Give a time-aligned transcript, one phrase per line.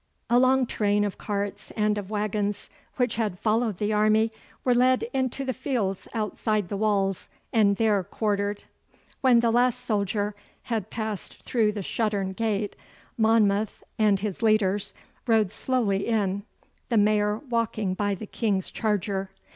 [0.31, 4.31] A long train of carts and of waggons which had followed the army
[4.63, 8.63] were led into the fields outside the walls and there quartered.
[9.21, 10.33] When the last soldier
[10.63, 12.75] had passed through the Shuttern Gate,
[13.15, 14.95] Monmouth and his leaders
[15.27, 16.45] rode slowly in,
[16.89, 19.29] the Mayor walking by the King's charger.